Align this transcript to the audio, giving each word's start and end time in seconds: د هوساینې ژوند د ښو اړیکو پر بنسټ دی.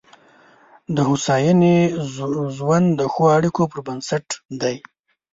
د 0.95 0.97
هوساینې 1.09 1.77
ژوند 2.55 2.87
د 2.99 3.01
ښو 3.11 3.23
اړیکو 3.37 3.63
پر 3.71 3.79
بنسټ 3.87 4.25
دی. 4.61 4.75